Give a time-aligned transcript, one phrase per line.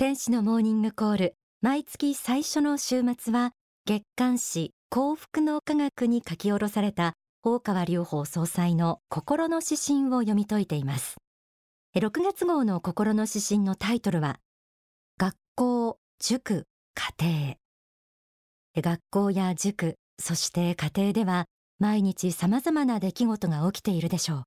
[0.00, 1.34] 天使のモーニングコール。
[1.60, 3.50] 毎月最初の週末は
[3.84, 11.16] 月刊誌幸福の科学に書き下ろされた大川隆法総裁の心の指針を読み解いています。
[11.96, 14.36] 6月号の心の指針のタイトルは
[15.18, 17.56] 学校塾家
[18.76, 18.90] 庭。
[18.92, 21.46] 学校や塾そして家庭では
[21.80, 24.44] 毎日様々な出来事が起きているでしょ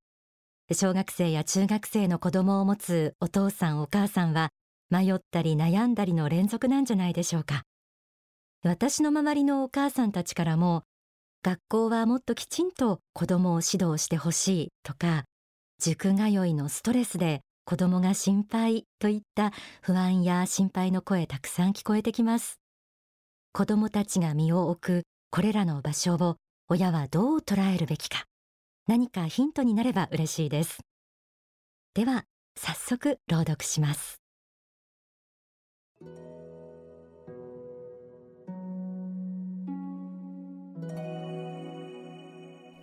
[0.69, 0.75] う。
[0.75, 4.51] 小学生や中学生の子供を持つお父さんお母さんは
[4.91, 7.63] 迷ったり悩んだりの連続なんじゃないでしょうか。
[8.63, 10.83] 私の周りのお母さんたちからも
[11.43, 15.23] 学校はもっときちんと子供を指導してほしいとか
[15.79, 19.51] 塾通いのストレスで子供が心配といった
[19.81, 22.59] 不安や心配の声たくさん聞こえてきます。
[23.53, 26.35] 子供たちが身を置くこれらの場所を
[26.69, 28.25] 親はどう捉えるべきか。
[28.87, 30.79] 何かヒントになれば嬉しいです。
[31.93, 32.25] では
[32.57, 34.20] 早速朗読します。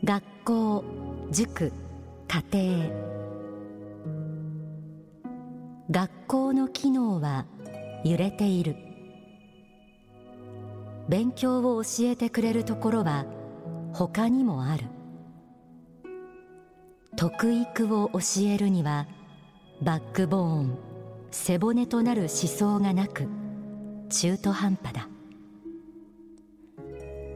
[0.08, 0.84] 学校
[1.30, 1.70] 塾
[2.28, 2.90] 家庭。
[5.90, 7.44] 学校の機能は
[8.06, 8.76] 揺れている。
[11.10, 13.26] 勉強を教えてくれるところは
[13.92, 14.86] 他にもある。
[17.14, 19.06] 得育を教えるには
[19.82, 20.78] バックボーン
[21.30, 23.28] 背骨となる思想がなく
[24.08, 25.08] 中途半端だ。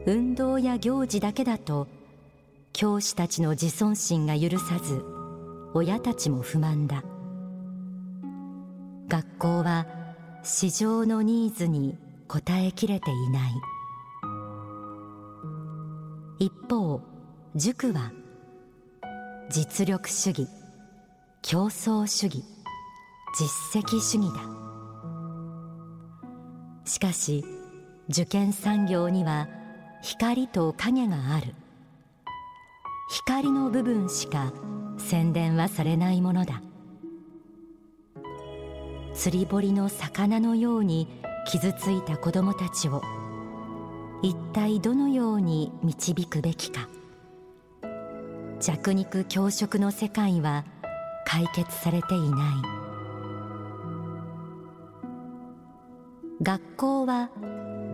[0.07, 1.87] 運動や行事だけだと
[2.73, 5.05] 教師たちの自尊心が許さず
[5.75, 7.03] 親たちも不満だ。
[9.07, 9.85] 学校は
[10.41, 11.95] 市場のニーズに
[12.29, 13.51] 応えきれていない。
[16.39, 16.99] 一方
[17.55, 18.11] 塾は
[19.51, 20.47] 実力主義
[21.43, 22.43] 競争主義
[23.37, 24.41] 実績主義だ。
[26.85, 27.45] しかし
[28.09, 29.47] 受験産業には
[30.01, 31.53] 光と影がある。
[33.09, 34.53] 光の部分しか
[34.97, 36.61] 宣伝はされないものだ。
[39.13, 41.07] 釣り堀の魚のように
[41.47, 43.01] 傷ついた子供たちを
[44.23, 46.87] 一体どのように導くべきか。
[48.59, 50.65] 弱肉強食の世界は
[51.25, 52.83] 解決されていない。
[56.41, 57.29] 学校は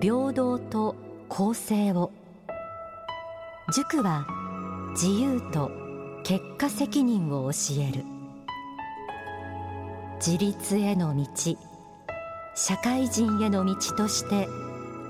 [0.01, 0.95] 平等と
[1.27, 2.11] 公正を。
[3.73, 4.25] 塾は
[4.91, 5.71] 自由と
[6.23, 8.05] 結果責任を教える。
[10.17, 11.25] 自立への道
[12.55, 14.47] 社会人への道として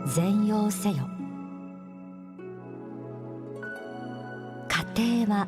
[0.05, 0.97] 全容せよ。
[4.95, 5.47] 家庭は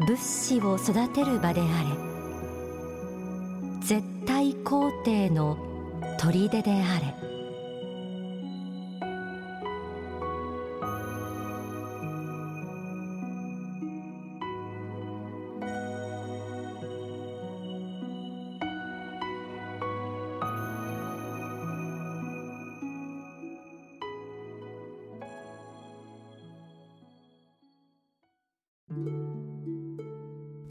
[0.00, 1.90] 物資を育てる場であれ
[3.80, 5.58] 絶対肯定の
[6.18, 7.14] 砦であれ。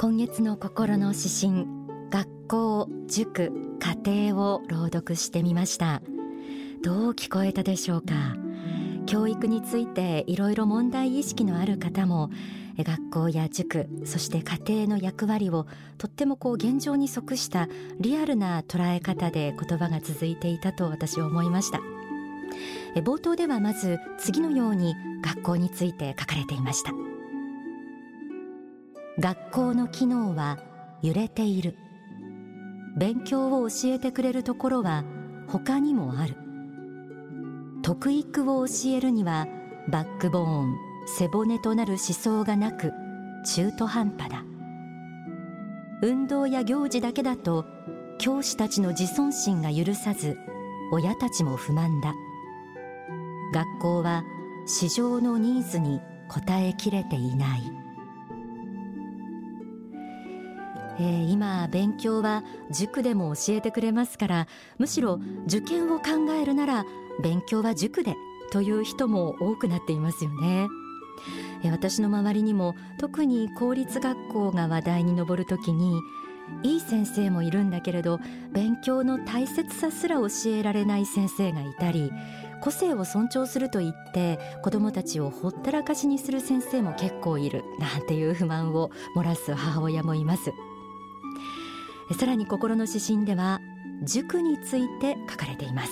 [0.02, 1.68] 今月の心の指針
[2.10, 6.02] 学校塾家庭を朗読してみました。
[6.82, 8.36] どう聞こえたでしょうか？
[9.06, 12.32] 教育についていろいろ問題意識のある方も
[12.80, 15.68] 学校や塾そして家庭の役割を
[16.00, 17.70] とってもこう現状に即した
[18.00, 21.80] リアルな捉え方で言葉が続いていたと私は思いました。
[23.02, 26.92] 冒頭ではまず次のように学校について書かれていました。
[29.22, 30.58] 学校の機能は
[31.04, 31.78] 揺れている。
[32.98, 35.04] 勉強を教えてくれるところは
[35.48, 36.36] 他にもある。
[37.84, 39.46] 得育を教えるには
[39.90, 42.94] バックボーン背骨となる思想がなく
[43.46, 44.44] 中途半端だ。
[46.02, 47.68] 運動や行事だけだと
[48.18, 50.36] 教師たちの自尊心が許さず
[50.92, 52.16] 親たちも不満だ。
[53.54, 54.24] 学校は
[54.66, 57.81] 市場のニーズに応えきれていない。
[61.02, 66.86] えー、今勉強は塾でも教えてくれますからむしろ受験を考えるなら
[67.24, 68.16] 勉強は塾で
[68.52, 70.68] という人も多くなっていますよね。
[71.64, 76.00] 私の周りにも特に公立学校が話題に上るときに
[76.64, 78.20] いい先生もいるんだけれど
[78.52, 82.12] 勉強の大切さすら教えられない先生がいたり
[82.62, 90.52] 個性を尊重すると言って子どもたちをほったらかしにする先生も結構いるなんていう不満を漏らす母親もいます。
[92.14, 93.60] さらに心の指針では
[94.04, 95.92] 塾について書かれています。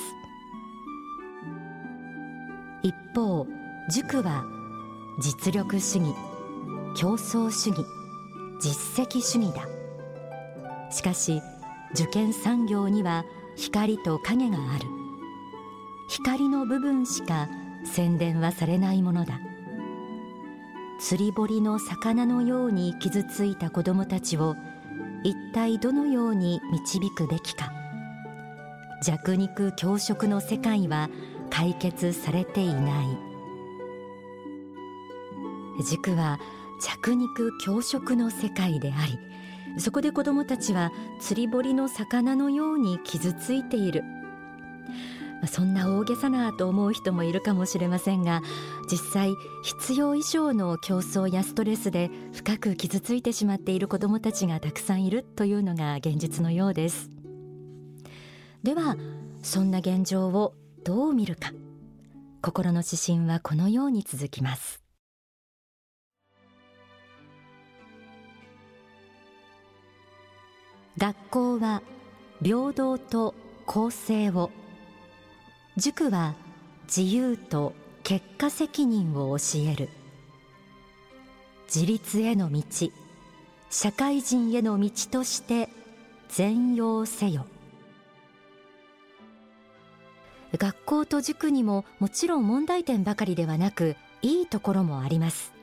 [2.81, 3.45] 一方
[3.89, 4.45] 塾は
[5.21, 6.13] 実力主義
[6.95, 7.85] 競争主義
[8.61, 9.67] 実績主義だ。
[10.91, 11.41] しかし
[11.93, 13.25] 受験産業には
[13.55, 14.85] 光と影がある。
[16.09, 17.47] 光の部分しか
[17.85, 19.39] 宣伝はされないものだ。
[20.99, 24.55] 釣り堀の魚のように傷ついた子どもたちを
[25.23, 27.71] 一体どのように導くべきか。
[29.03, 31.09] 弱肉強食の世界は
[31.49, 33.29] 解決されていない。
[35.83, 36.39] 軸は
[36.81, 39.17] 弱肉強食の世界であり
[39.79, 44.03] そこで子どもたちは釣り堀の魚のように傷ついている。
[45.47, 48.41] そんな大げさなと思う人もいるかもしれませんが
[48.91, 49.33] 実際
[49.63, 57.09] 必要以上の競争やストレスで深く傷ついてしまっている子どもたちがたくさんいるというのが現実のようです。
[58.63, 58.97] では
[59.41, 60.53] そんな現状を
[60.83, 61.51] どう見るか。
[62.41, 64.81] 心の指針はこのように続きます。
[70.97, 71.81] 学校は
[72.43, 73.35] 平等と
[73.65, 74.51] 公正を
[75.79, 76.35] 塾は
[76.85, 77.73] 自由と
[78.03, 79.89] 結果責任を教える。
[81.73, 82.63] 自立への道
[83.69, 85.69] 社会人への道として
[86.27, 87.45] 全容せよ。
[90.57, 95.53] 学校と塾にももちろん問題点ばかりではなくいいところもあります。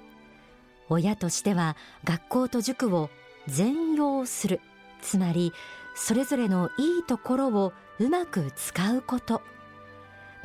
[0.88, 3.10] 親としては学校と塾を
[3.48, 4.60] 全容する。
[5.02, 5.52] つまり
[5.94, 9.42] それぞれのいいところをうまく使うこと。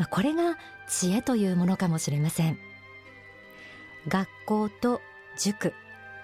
[0.10, 0.58] これが
[0.88, 2.58] 知恵というものかもしれません。
[4.08, 5.02] 学校と
[5.38, 5.74] 塾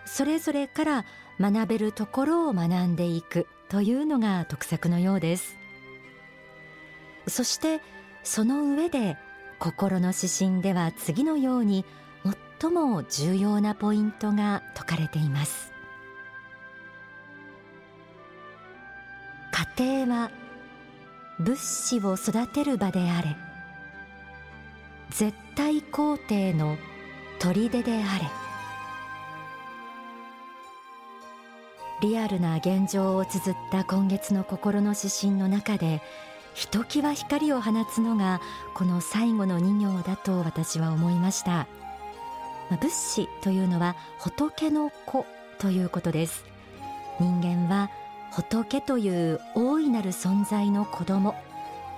[0.06, 1.06] それぞれから
[1.40, 5.58] 学べるところを学んでいくというのが得策のようです。
[7.28, 7.82] そして
[8.24, 9.18] その上で
[9.60, 11.86] 心の指針では次のように
[12.60, 15.72] 最も重要なポイントが説かれています。
[19.78, 20.32] 家庭は
[21.40, 23.36] 物資を育てる場であれ
[25.10, 26.78] 絶対皇帝の
[27.40, 28.26] 砦であれ。
[32.02, 36.02] リアルな現状を綴った今月の心の指針の中で
[36.54, 38.40] ひときわ光を放つのが
[38.76, 41.68] この最後の2行だと私は思いました、
[42.70, 45.26] 仏師というのは仏の子
[45.58, 46.46] ということです。
[47.20, 47.90] 人間は
[48.32, 51.34] 仏という大いなる存在の子供。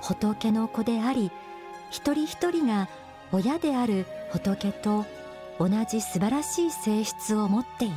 [0.01, 1.29] 仏の子であり
[1.89, 2.87] 一人一人が
[3.31, 5.05] 親である仏と
[5.59, 7.95] 同じ素晴らしい性質を持っている。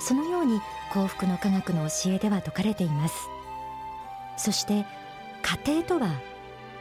[0.00, 0.60] そのように
[0.92, 3.14] 幸福の科学の教えでは説かれています。
[4.36, 4.84] そして
[5.64, 6.10] 家庭とは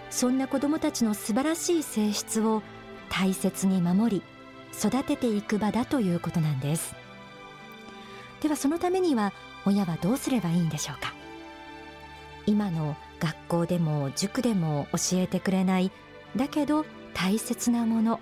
[0.09, 2.61] そんな子どもたちの素晴らしい性質を
[3.09, 4.23] 大切に守り
[4.77, 6.95] 育てていく場だということなんです。
[8.41, 9.31] ではそのためには
[9.65, 11.13] 親はどうすればいいんでしょうか。
[12.45, 15.91] 今の学校でも塾でも教えてくれない。
[16.35, 18.19] だけど大切なもの。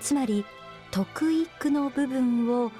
[0.00, 0.44] つまり
[0.90, 2.70] 徳育の部分を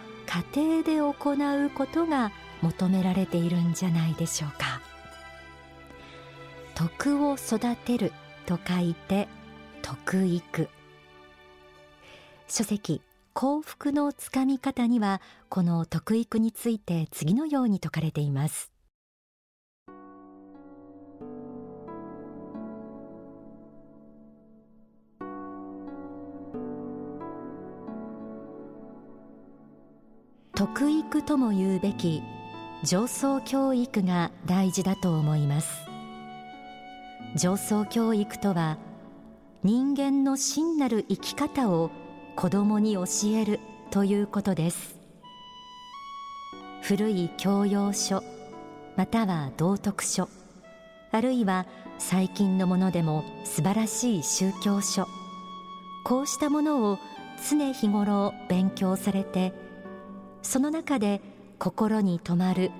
[0.55, 4.83] 家庭で行うことが求められているんじゃないでしょうか。
[6.75, 8.13] 徳を育てる
[8.45, 9.27] と書いて
[9.81, 10.69] 徳育
[12.47, 13.01] 書籍
[13.33, 18.78] 幸福のつかみ方にはこの徳育について次のように説かれています。
[30.79, 32.23] 徳育とも言うべき
[32.85, 35.69] 上層教育が大事だと思います。
[37.35, 38.79] 上層教育とは
[39.65, 41.91] 人間の真なる生き方を
[42.37, 43.05] 子供に教
[43.35, 43.59] える
[43.91, 44.95] ということです。
[46.83, 48.23] 古い教養書
[48.97, 50.29] または道徳書
[51.11, 51.67] あるいは
[51.99, 55.09] 最近のものでも素晴らしい宗教書
[56.05, 57.01] こうしたものを
[57.51, 59.67] 常日頃勉強されて
[60.43, 61.21] その中で
[61.59, 62.71] 心に留まる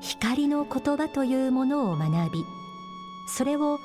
[0.00, 2.44] 光の言葉というものを学び
[3.26, 3.78] それを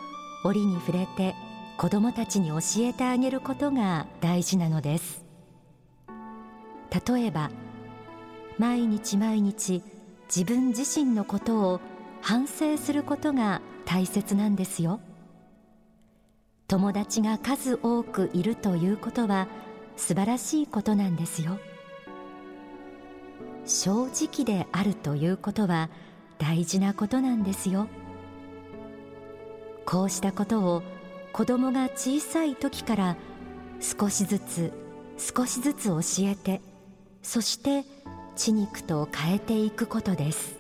[0.44, 1.36] 折に触れて
[1.78, 5.24] 子どもたちに教えてあげることが大事なのです。
[7.08, 7.52] 例えば
[8.58, 9.82] 毎日毎日
[10.28, 11.82] 自分自身のことを
[12.22, 15.00] 反省することが大切なんですよ。
[16.68, 19.48] 友達が数多くいるということは
[19.96, 21.60] 素晴らしいことなんですよ。
[23.70, 25.90] 正直であるということは
[26.40, 27.88] 大事なことなんですよ。
[29.86, 30.84] こうしたことを
[31.32, 33.16] 子供が小さい時から
[33.80, 34.74] 少しずつ
[35.18, 36.62] 少しずつ教えて
[37.22, 37.86] そして
[38.36, 40.58] 血肉と変えていくことです。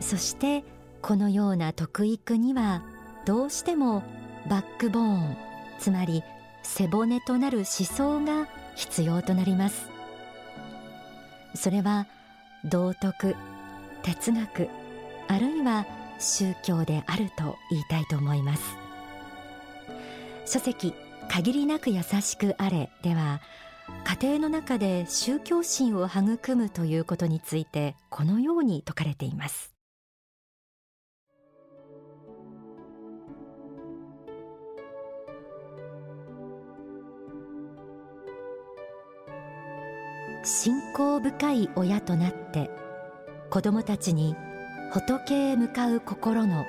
[0.00, 0.64] そして
[1.00, 2.82] このような徳育には
[3.26, 4.02] どうしても
[4.50, 5.36] バックボーン
[5.78, 6.22] つまり
[6.64, 9.88] 背骨となる思想が必要となります。
[11.54, 12.06] それは
[12.64, 13.36] 道徳
[14.02, 14.68] 哲学
[15.28, 15.86] あるいは
[16.18, 18.76] 宗教であると言いたいと思います。
[20.46, 20.94] 書籍
[21.28, 23.40] 限りなく優しくあれでは
[24.20, 29.73] 家庭の中で宗教心を育むということについてこのように説かれています。
[40.44, 42.70] 信仰深い親となって
[43.50, 44.36] 子供たちに
[44.92, 46.66] 仏へ向かう心の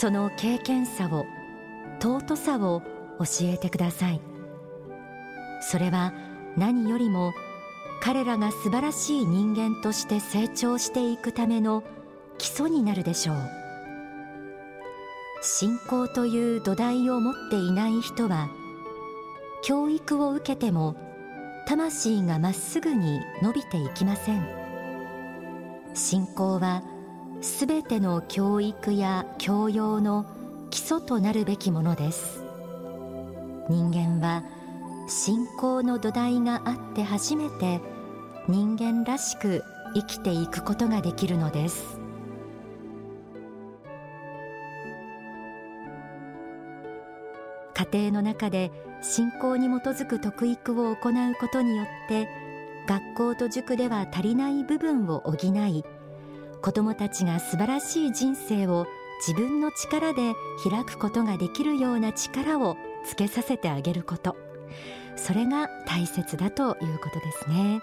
[0.00, 1.24] その経験さを
[2.00, 2.82] 尊さを
[3.18, 4.20] 教えてください。
[5.60, 6.12] それは
[6.56, 7.32] 何よりも
[8.00, 11.84] 彼らが素晴らしい人間として成長していくための
[12.38, 13.36] 基礎になるでしょう。
[15.42, 18.48] 信仰という土台を持っていない人は
[19.62, 20.96] 教育を受けても
[21.72, 24.46] 魂がまっすぐに伸びていきません。
[25.94, 26.82] 信仰は
[27.40, 30.26] すべての教育や教養の
[30.68, 32.44] 基礎となるべきものです。
[33.70, 34.44] 人間は
[35.08, 37.80] 信仰の土台があって初めて
[38.48, 39.64] 人間らしく
[39.94, 42.01] 生きていくことができるのです。
[47.92, 48.70] 庭の中で
[49.00, 52.28] 信仰に基づく徳育を行うことによって
[52.86, 55.84] 学校と塾では足りない部分を補い
[56.62, 58.86] 子どもたちが素晴らしい人生を
[59.26, 60.34] 自分の力で
[60.68, 64.36] 開くことができるような力をつけさせてあげること。
[65.16, 67.80] それが大切だということですね。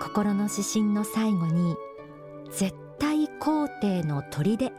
[0.00, 1.74] 心の指針の最後に
[2.50, 4.72] 絶対肯定の砦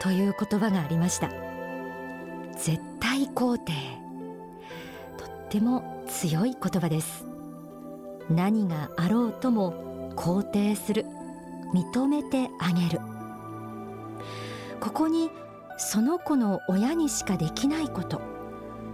[0.00, 1.47] という言葉がありました。
[2.60, 3.72] 絶対肯定。
[5.16, 7.24] とっても強い言葉です。
[8.28, 11.06] 何があろうとも肯定する。
[11.72, 13.00] 認めてあげる。
[14.80, 15.30] ここに
[15.76, 18.20] その子の親にしかできないこと。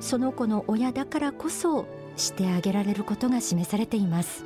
[0.00, 4.44] その子の親だからこそしてあげられることが示されています。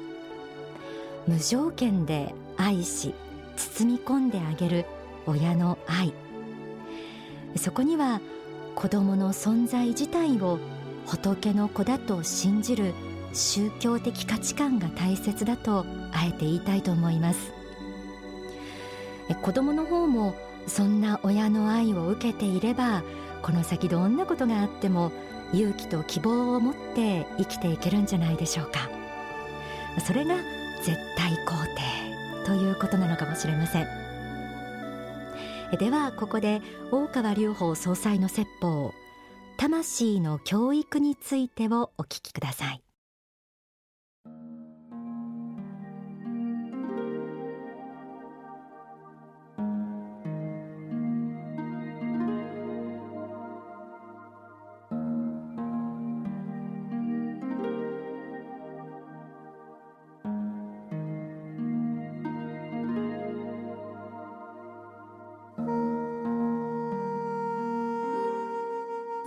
[1.27, 3.15] 無条件で愛し
[3.57, 4.87] 包み込んであげる
[5.27, 6.15] 親の愛。
[7.57, 8.21] そこには
[8.79, 10.61] 子供の存在自体を
[11.05, 12.95] 仏の子だと信じる
[13.33, 17.53] 宗教的価値観が大切だとあえて言いたいと思います。
[19.43, 20.37] 子供の方も
[20.69, 23.03] そんな親の愛を受けていれば
[23.43, 25.11] この先どんなことがあっても
[25.53, 28.89] 勇気と希望を持って生きていけるんじゃないでしょうか。
[30.07, 30.37] それが
[30.85, 34.08] 絶対肯定ということなのかもしれません。
[35.77, 38.95] ではここで大川隆法総裁の説法
[39.59, 42.88] 魂の教育についてをお聞きください。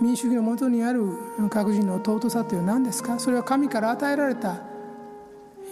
[0.02, 1.04] 民主主義のもとにある
[1.48, 3.20] 各人の尊さというのは何ですか？
[3.20, 4.60] それは神から与えられた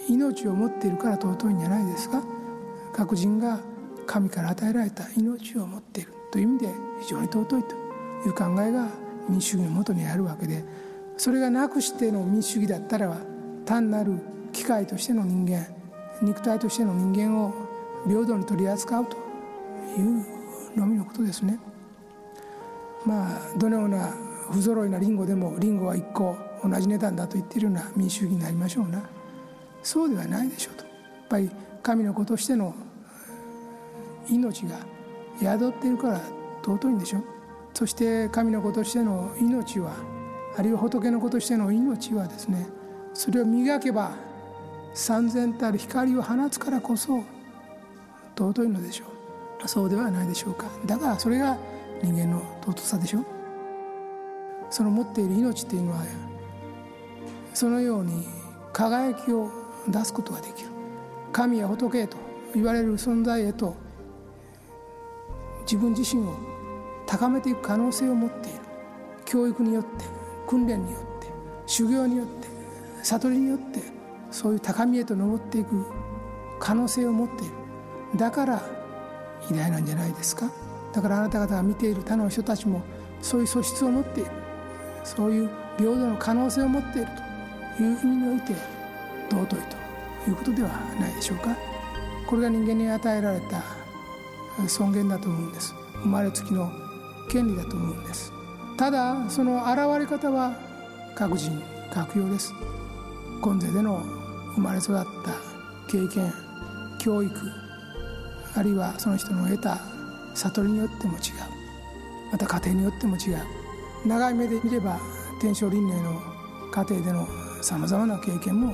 [0.07, 2.23] 命を持っているから尊いんじゃないですか？
[2.93, 3.59] 各人が
[4.07, 6.67] 神から与えられた命を持っているという意味で
[7.01, 7.75] 非常に尊いと
[8.25, 8.87] いう考えが
[9.27, 10.63] 民主主義のもとにあるわけで
[11.17, 13.17] それがなくしての民主主義だったら
[13.65, 14.13] 単なる
[14.53, 15.67] 機械としての人間
[16.21, 17.53] 肉体としての人間を
[18.07, 19.17] 平等に取り扱うと
[19.97, 20.25] いう
[20.79, 21.59] のみのことですね。
[23.05, 24.13] まあどのような
[24.51, 29.01] 不揃いなリンゴでもリンゴは1個同じ値段だと言っているような民主主義になりましょうな。
[29.83, 30.83] そうではないでしょうと。
[30.83, 30.93] やっ
[31.29, 31.49] ぱり
[31.81, 32.75] 神の子としての
[34.29, 34.77] 命が
[35.39, 36.21] 宿っているから
[36.63, 37.23] 尊いんでしょ
[37.73, 39.93] そして神の子としての命は
[40.57, 42.67] あるいは仏の子としての命はですね
[43.13, 44.11] それを磨けば
[44.93, 47.23] 三千たる光を放つからこそ
[48.37, 49.05] 尊いのでしょ
[49.63, 49.67] う。
[49.67, 50.67] そうではないでしょうか。
[50.85, 51.57] だからそれが
[52.03, 53.23] 人間の尊さでしょ？
[54.69, 56.03] その持っている命っていうのは
[57.53, 58.25] そのように
[58.73, 59.51] 輝きを
[59.87, 60.69] 出すことができる。
[61.31, 62.17] 神や仏へと
[62.53, 63.75] 言われる存在へと
[65.61, 66.35] 自分自身を
[67.05, 68.59] 高めていく可能性を持っている。
[69.25, 70.05] 教育によって
[70.47, 71.27] 訓練によって
[71.65, 72.47] 修行によって
[73.03, 73.81] 悟りによって
[74.29, 75.85] そういう高みへと登っていく
[76.59, 77.53] 可能性を持っている。
[78.17, 78.61] だから
[79.49, 80.51] 偉大なんじゃないですか？
[80.93, 82.81] だからあなた方が見ている他の人たちも
[83.21, 84.31] そういう素質を持っている。
[85.03, 87.07] そういう平等の可能性を持っている
[87.77, 88.53] という意味において
[89.29, 89.55] 尊いと
[90.29, 90.69] いうことでは
[90.99, 91.55] ないでしょうか。
[92.27, 93.63] これが人間に与えられた
[94.67, 95.73] 尊厳だと思うんです。
[96.03, 96.71] 生まれつきの
[97.29, 98.31] 権利だと思うんです。
[98.77, 100.53] ただその現れ方は
[101.15, 101.61] 各人
[101.93, 102.53] 各様です。
[103.41, 104.03] 今世での
[104.55, 105.07] 生まれ育った
[105.87, 106.31] 経験
[106.99, 107.33] 教育
[108.55, 109.90] あるいはその人の得た
[110.33, 111.21] 悟りによっても違う。
[112.31, 113.39] また家庭によっても違う。
[114.05, 114.99] 長い目で見れば
[115.39, 116.19] 天正輪廻の
[116.71, 117.27] 家庭での
[117.61, 118.73] さまざまな経験も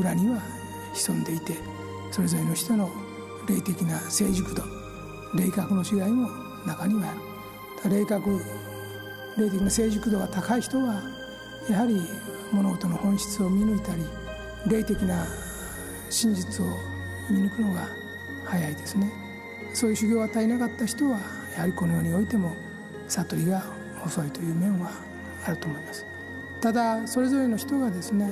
[0.00, 0.40] 裏には
[0.94, 1.56] 潜んでいて
[2.10, 2.90] それぞれの人の
[3.46, 4.62] 霊的な成熟度
[5.34, 6.28] 霊格の違いも
[6.66, 7.14] 中にはあ
[7.88, 7.90] る。
[7.90, 8.40] 霊格
[9.36, 11.02] 霊的な成熟度が高い人は
[11.68, 12.00] やはり
[12.52, 14.02] 物事の本質を見抜いたり
[14.66, 15.26] 霊的な
[16.10, 16.68] 真実を
[17.30, 17.88] 見抜くのが
[18.46, 19.23] 早いですね。
[19.74, 21.18] そういう修行を与えなかった人は
[21.54, 22.54] やはりこの世においても
[23.08, 23.64] 悟りが
[24.06, 24.90] 遅いという面は
[25.44, 26.06] あると思います。
[26.62, 28.30] ただそれぞれの人がですね、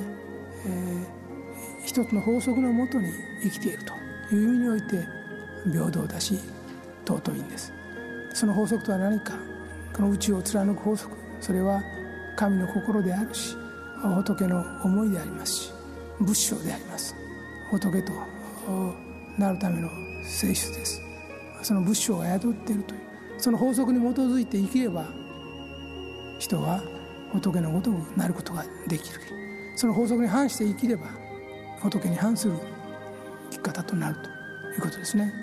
[0.65, 3.11] えー、一つの法則のもとに
[3.43, 3.93] 生きていると
[4.33, 5.05] いう意味において
[5.71, 6.39] 平等だし
[7.05, 7.73] 尊いんです。
[8.33, 9.33] その法則とは何か
[9.93, 11.83] この宇宙を貫く法則それは
[12.35, 13.55] 神の心であるし
[14.01, 15.73] 仏の思いでありますし
[16.19, 17.13] 仏性であります。
[17.69, 18.13] 仏と
[19.37, 19.89] なるための
[20.23, 21.02] 性質です。
[21.63, 23.01] その仏性が宿っているという
[23.37, 25.05] その法則に基づいて生きれば
[26.37, 26.83] 人は
[27.31, 29.19] 仏のごとくなることができる。
[29.75, 31.07] その法則に反して生きれば
[31.81, 32.53] 仏に反する
[33.49, 34.29] 生き方となると
[34.75, 35.33] いうことですね。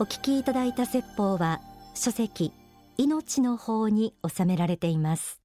[0.00, 1.60] お聞きいただいた説法は
[1.92, 2.52] 書籍
[2.98, 5.40] 命の法に収められています。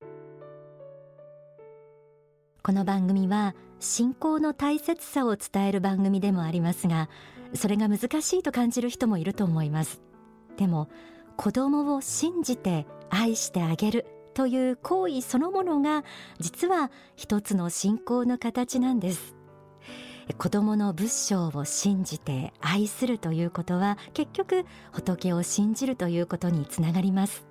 [2.61, 7.09] この番組は信仰の大切さを伝える番組でもありますが
[7.55, 10.03] それが難しいと感じる人もいると思います。
[10.55, 10.87] でも
[11.35, 16.03] 子供を信じて愛してあげるという行為そのものが
[16.39, 19.35] 実は一つの信仰の形なんです。
[20.37, 27.45] 子供の仏性を信じて愛するということは結局仏を信じるということにつながります。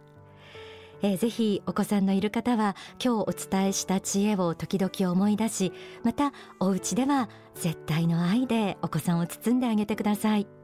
[1.03, 5.73] え、ぜひお子さんのいる方は今日お伝えした知恵を時々思い出し
[6.05, 10.62] またお家では絶対の愛でお子さんを包んであげてください。